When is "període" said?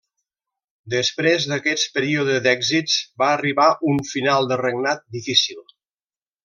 1.97-2.39